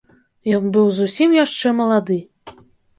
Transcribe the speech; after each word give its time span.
Ён 0.59 0.63
быў 0.79 0.89
зусім 1.01 1.37
яшчэ 1.43 1.77
малады. 1.85 2.21